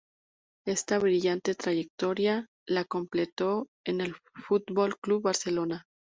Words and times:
Esta 0.65 0.97
brillante 0.97 1.53
trayectoria 1.53 2.47
la 2.67 2.85
completó 2.85 3.67
en 3.85 4.01
el 4.01 4.15
Fútbol 4.47 4.97
Club 4.97 5.21
Barcelona. 5.21 5.83